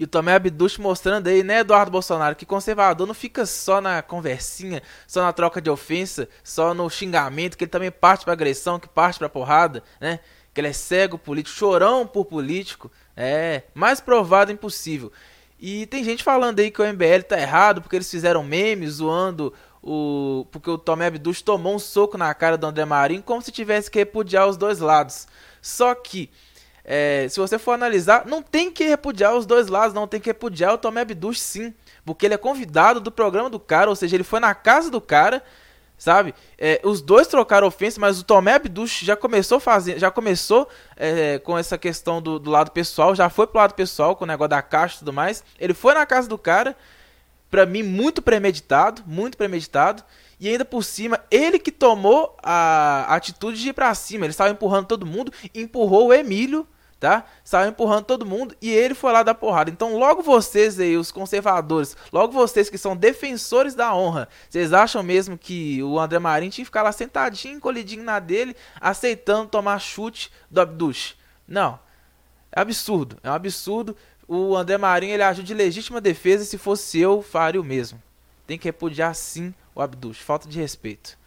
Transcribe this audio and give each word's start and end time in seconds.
E 0.00 0.04
o 0.04 0.06
Tomé 0.06 0.34
Abduch 0.34 0.80
mostrando 0.80 1.26
aí, 1.26 1.42
né, 1.42 1.58
Eduardo 1.58 1.90
Bolsonaro, 1.90 2.34
que 2.34 2.46
conservador 2.46 3.06
não 3.06 3.12
fica 3.12 3.44
só 3.44 3.82
na 3.82 4.00
conversinha, 4.00 4.82
só 5.06 5.20
na 5.20 5.30
troca 5.30 5.60
de 5.60 5.68
ofensa, 5.68 6.26
só 6.42 6.72
no 6.72 6.88
xingamento, 6.88 7.54
que 7.54 7.64
ele 7.64 7.70
também 7.70 7.90
parte 7.90 8.24
pra 8.24 8.32
agressão, 8.32 8.80
que 8.80 8.88
parte 8.88 9.18
pra 9.18 9.28
porrada, 9.28 9.82
né? 10.00 10.20
Que 10.54 10.62
ele 10.62 10.68
é 10.68 10.72
cego 10.72 11.18
político, 11.18 11.54
chorão 11.54 12.06
por 12.06 12.24
político. 12.24 12.90
É, 13.14 13.64
mais 13.74 14.00
provado 14.00 14.50
impossível. 14.50 15.12
E 15.58 15.84
tem 15.84 16.02
gente 16.02 16.24
falando 16.24 16.60
aí 16.60 16.70
que 16.70 16.80
o 16.80 16.92
MBL 16.92 17.22
tá 17.28 17.38
errado 17.38 17.82
porque 17.82 17.96
eles 17.96 18.10
fizeram 18.10 18.42
memes 18.42 18.92
zoando 18.94 19.52
o. 19.82 20.46
Porque 20.50 20.70
o 20.70 20.78
Tomé 20.78 21.08
Abduch 21.08 21.44
tomou 21.44 21.74
um 21.74 21.78
soco 21.78 22.16
na 22.16 22.32
cara 22.32 22.56
do 22.56 22.66
André 22.66 22.86
Marinho 22.86 23.22
como 23.22 23.42
se 23.42 23.52
tivesse 23.52 23.90
que 23.90 23.98
repudiar 23.98 24.48
os 24.48 24.56
dois 24.56 24.78
lados. 24.78 25.28
Só 25.60 25.94
que 25.94 26.30
é, 26.92 27.28
se 27.28 27.38
você 27.38 27.56
for 27.56 27.70
analisar, 27.70 28.26
não 28.26 28.42
tem 28.42 28.68
que 28.68 28.82
repudiar 28.82 29.36
os 29.36 29.46
dois 29.46 29.68
lados, 29.68 29.94
não 29.94 30.08
tem 30.08 30.18
que 30.18 30.28
repudiar 30.28 30.74
o 30.74 30.78
Tomé 30.78 31.02
Abduch 31.02 31.38
sim, 31.38 31.72
porque 32.04 32.26
ele 32.26 32.34
é 32.34 32.36
convidado 32.36 32.98
do 32.98 33.12
programa 33.12 33.48
do 33.48 33.60
cara, 33.60 33.88
ou 33.88 33.94
seja, 33.94 34.16
ele 34.16 34.24
foi 34.24 34.40
na 34.40 34.56
casa 34.56 34.90
do 34.90 35.00
cara, 35.00 35.40
sabe? 35.96 36.34
É, 36.58 36.80
os 36.82 37.00
dois 37.00 37.28
trocaram 37.28 37.68
ofensa, 37.68 38.00
mas 38.00 38.18
o 38.18 38.24
Tomé 38.24 38.54
Abduch 38.54 39.06
já 39.06 39.14
começou 39.14 39.60
fazendo, 39.60 40.00
já 40.00 40.10
começou 40.10 40.68
é, 40.96 41.38
com 41.38 41.56
essa 41.56 41.78
questão 41.78 42.20
do, 42.20 42.40
do, 42.40 42.50
lado 42.50 42.72
pessoal, 42.72 43.14
já 43.14 43.30
foi 43.30 43.46
pro 43.46 43.60
lado 43.60 43.74
pessoal 43.74 44.16
com 44.16 44.24
o 44.24 44.26
negócio 44.26 44.48
da 44.48 44.60
caixa 44.60 44.96
e 44.96 44.98
tudo 44.98 45.12
mais. 45.12 45.44
Ele 45.60 45.74
foi 45.74 45.94
na 45.94 46.04
casa 46.04 46.28
do 46.28 46.36
cara, 46.36 46.76
pra 47.48 47.64
mim 47.64 47.84
muito 47.84 48.20
premeditado, 48.20 49.04
muito 49.06 49.38
premeditado. 49.38 50.02
E 50.40 50.48
ainda 50.48 50.64
por 50.64 50.82
cima, 50.82 51.20
ele 51.30 51.56
que 51.56 51.70
tomou 51.70 52.36
a 52.42 53.14
atitude 53.14 53.60
de 53.60 53.68
ir 53.68 53.74
pra 53.74 53.94
cima. 53.94 54.24
Ele 54.24 54.32
estava 54.32 54.50
empurrando 54.50 54.86
todo 54.86 55.06
mundo, 55.06 55.32
empurrou 55.54 56.08
o 56.08 56.12
Emílio, 56.12 56.66
tá? 57.00 57.24
Estava 57.42 57.66
empurrando 57.66 58.04
todo 58.04 58.26
mundo 58.26 58.54
e 58.60 58.70
ele 58.70 58.94
foi 58.94 59.10
lá 59.10 59.22
dar 59.22 59.34
porrada. 59.34 59.70
Então, 59.70 59.96
logo 59.96 60.22
vocês 60.22 60.78
aí, 60.78 60.98
os 60.98 61.10
conservadores, 61.10 61.96
logo 62.12 62.32
vocês 62.32 62.68
que 62.68 62.76
são 62.76 62.94
defensores 62.94 63.74
da 63.74 63.96
honra, 63.96 64.28
vocês 64.48 64.74
acham 64.74 65.02
mesmo 65.02 65.38
que 65.38 65.82
o 65.82 65.98
André 65.98 66.18
Marinho 66.18 66.52
tinha 66.52 66.62
que 66.62 66.68
ficar 66.68 66.82
lá 66.82 66.92
sentadinho, 66.92 67.56
encolhidinho 67.56 68.04
na 68.04 68.18
dele, 68.20 68.54
aceitando 68.78 69.48
tomar 69.48 69.78
chute 69.78 70.30
do 70.50 70.60
Abduch? 70.60 71.16
Não. 71.48 71.80
É 72.52 72.60
absurdo, 72.60 73.16
é 73.22 73.30
um 73.30 73.34
absurdo. 73.34 73.96
O 74.28 74.54
André 74.54 74.76
Marinho 74.76 75.14
ele 75.14 75.22
agiu 75.22 75.42
de 75.42 75.54
legítima 75.54 76.00
defesa 76.00 76.42
e 76.42 76.46
se 76.46 76.58
fosse 76.58 77.00
eu, 77.00 77.22
faria 77.22 77.60
o 77.60 77.64
mesmo. 77.64 78.00
Tem 78.46 78.58
que 78.58 78.68
repudiar 78.68 79.14
sim 79.14 79.54
o 79.74 79.80
Abduch. 79.80 80.22
Falta 80.22 80.46
de 80.48 80.58
respeito. 80.58 81.18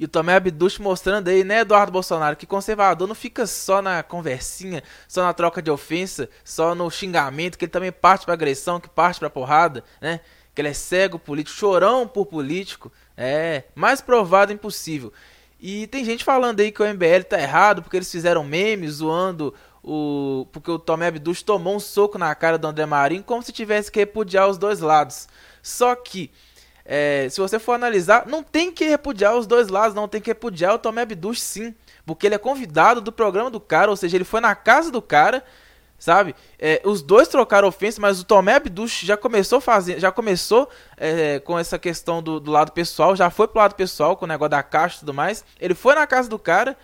E 0.00 0.06
o 0.06 0.08
Tomé 0.08 0.34
Abduch 0.34 0.80
mostrando 0.80 1.28
aí, 1.28 1.44
né, 1.44 1.60
Eduardo 1.60 1.92
Bolsonaro, 1.92 2.34
que 2.34 2.46
conservador 2.46 3.06
não 3.06 3.14
fica 3.14 3.46
só 3.46 3.82
na 3.82 4.02
conversinha, 4.02 4.82
só 5.06 5.22
na 5.22 5.34
troca 5.34 5.60
de 5.60 5.70
ofensa, 5.70 6.26
só 6.42 6.74
no 6.74 6.90
xingamento, 6.90 7.58
que 7.58 7.66
ele 7.66 7.70
também 7.70 7.92
parte 7.92 8.24
pra 8.24 8.32
agressão, 8.32 8.80
que 8.80 8.88
parte 8.88 9.20
pra 9.20 9.28
porrada, 9.28 9.84
né? 10.00 10.20
Que 10.54 10.62
ele 10.62 10.68
é 10.68 10.72
cego 10.72 11.18
político, 11.18 11.54
chorão 11.54 12.08
por 12.08 12.24
político. 12.24 12.90
É, 13.14 13.64
mais 13.74 14.00
provado 14.00 14.54
impossível. 14.54 15.12
E 15.60 15.86
tem 15.88 16.02
gente 16.02 16.24
falando 16.24 16.60
aí 16.60 16.72
que 16.72 16.82
o 16.82 16.86
MBL 16.86 17.24
tá 17.28 17.38
errado 17.38 17.82
porque 17.82 17.98
eles 17.98 18.10
fizeram 18.10 18.42
memes 18.42 18.94
zoando 18.94 19.52
o. 19.82 20.46
Porque 20.50 20.70
o 20.70 20.78
Tomé 20.78 21.08
Abduch 21.08 21.44
tomou 21.44 21.76
um 21.76 21.80
soco 21.80 22.16
na 22.16 22.34
cara 22.34 22.56
do 22.56 22.66
André 22.66 22.86
Marinho 22.86 23.22
como 23.22 23.42
se 23.42 23.52
tivesse 23.52 23.92
que 23.92 24.00
repudiar 24.00 24.48
os 24.48 24.56
dois 24.56 24.80
lados. 24.80 25.28
Só 25.62 25.94
que 25.94 26.30
é, 26.92 27.28
se 27.28 27.40
você 27.40 27.56
for 27.60 27.74
analisar, 27.74 28.26
não 28.26 28.42
tem 28.42 28.72
que 28.72 28.84
repudiar 28.84 29.36
os 29.36 29.46
dois 29.46 29.68
lados, 29.68 29.94
não 29.94 30.08
tem 30.08 30.20
que 30.20 30.28
repudiar 30.28 30.74
o 30.74 30.78
Tomé 30.78 31.02
Abduch 31.02 31.40
sim, 31.40 31.72
porque 32.04 32.26
ele 32.26 32.34
é 32.34 32.38
convidado 32.38 33.00
do 33.00 33.12
programa 33.12 33.48
do 33.48 33.60
cara, 33.60 33.92
ou 33.92 33.96
seja, 33.96 34.16
ele 34.16 34.24
foi 34.24 34.40
na 34.40 34.56
casa 34.56 34.90
do 34.90 35.00
cara, 35.00 35.44
sabe? 35.96 36.34
É, 36.58 36.82
os 36.84 37.00
dois 37.00 37.28
trocaram 37.28 37.68
ofensa, 37.68 38.00
mas 38.00 38.18
o 38.18 38.24
Tomé 38.24 38.56
Abduch 38.56 39.06
já 39.06 39.16
começou 39.16 39.60
fazendo, 39.60 40.00
já 40.00 40.10
começou 40.10 40.68
é, 40.96 41.38
com 41.38 41.56
essa 41.56 41.78
questão 41.78 42.20
do, 42.20 42.40
do, 42.40 42.50
lado 42.50 42.72
pessoal, 42.72 43.14
já 43.14 43.30
foi 43.30 43.46
pro 43.46 43.60
lado 43.60 43.76
pessoal 43.76 44.16
com 44.16 44.24
o 44.24 44.28
negócio 44.28 44.50
da 44.50 44.62
caixa 44.64 44.96
e 44.96 45.00
tudo 45.00 45.14
mais. 45.14 45.44
Ele 45.60 45.76
foi 45.76 45.94
na 45.94 46.08
casa 46.08 46.28
do 46.28 46.40
cara, 46.40 46.76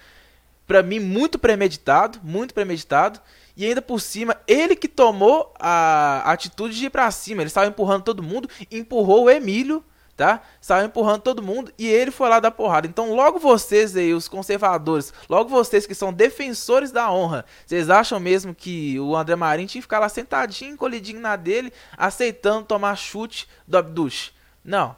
pra 0.69 0.85
mim 0.85 1.01
muito 1.01 1.37
premeditado, 1.37 2.21
muito 2.23 2.55
premeditado. 2.55 3.21
E 3.57 3.67
ainda 3.67 3.83
por 3.83 4.01
cima, 4.01 4.37
ele 4.47 4.77
que 4.77 4.87
tomou 4.87 5.53
a 5.59 6.31
atitude 6.31 6.79
de 6.79 6.87
ir 6.87 6.91
pra 6.91 7.11
cima. 7.11 7.43
Ele 7.43 7.49
estava 7.49 7.67
empurrando 7.67 8.05
todo 8.05 8.23
mundo, 8.23 8.49
empurrou 8.71 9.25
o 9.25 9.31
Emílio 9.31 9.83
tá? 10.17 10.41
Saiu 10.61 10.87
empurrando 10.87 11.21
todo 11.21 11.43
mundo 11.43 11.71
e 11.79 11.87
ele 11.87 12.11
foi 12.11 12.29
lá 12.29 12.41
dar 12.41 12.51
porrada. 12.51 12.87
Então, 12.87 13.15
logo 13.15 13.39
vocês 13.39 13.95
aí, 13.97 14.15
os 14.15 14.29
conservadores, 14.29 15.13
logo 15.29 15.51
vocês 15.51 15.87
que 15.87 15.95
são 15.95 16.13
defensores 16.13 16.91
da 16.91 17.13
honra, 17.13 17.45
vocês 17.67 17.91
acham 17.91 18.19
mesmo 18.19 18.55
que 18.55 18.99
o 18.99 19.15
André 19.15 19.37
Marinho 19.37 19.69
tinha 19.69 19.81
que 19.81 19.87
ficar 19.87 19.99
lá 19.99 20.09
sentadinho, 20.09 20.73
encolhidinho 20.73 21.21
na 21.21 21.37
dele, 21.37 21.73
aceitando 21.97 22.65
tomar 22.67 22.97
chute 22.97 23.47
do 23.67 23.77
Abduch? 23.77 24.33
Não. 24.65 24.97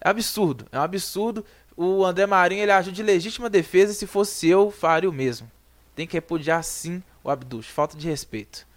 É 0.00 0.08
absurdo, 0.08 0.66
é 0.72 0.78
um 0.78 0.82
absurdo. 0.82 1.44
O 1.76 2.04
André 2.04 2.26
Marinho 2.26 2.62
ele 2.62 2.72
agiu 2.72 2.92
de 2.92 3.02
legítima 3.02 3.50
defesa 3.50 3.92
e 3.92 3.94
se 3.94 4.06
fosse 4.06 4.48
eu, 4.48 4.70
faria 4.70 5.10
o 5.10 5.12
mesmo. 5.12 5.50
Tem 5.94 6.06
que 6.06 6.14
repudiar 6.14 6.62
sim 6.62 7.02
o 7.22 7.30
Abduch. 7.30 7.70
Falta 7.70 7.96
de 7.96 8.08
respeito. 8.08 8.67